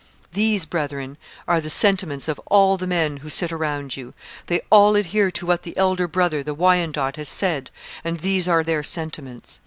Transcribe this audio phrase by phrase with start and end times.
[0.33, 1.15] These, brethren,
[1.47, 4.15] are the sentiments of all the men who sit around you:
[4.47, 7.69] they all adhere to what the elder brother, the Wyandot, has said,
[8.03, 9.59] and these are their sentiments.